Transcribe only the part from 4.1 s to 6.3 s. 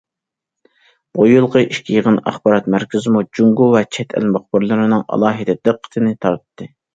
ئەل مۇخبىرلىرىنىڭ ئالاھىدە دىققىتىنى